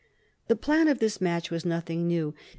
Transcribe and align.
The 0.47 0.55
plan 0.55 0.87
of 0.87 0.97
this 0.97 1.21
match 1.21 1.51
was 1.51 1.63
nothing 1.63 2.07
new. 2.07 2.33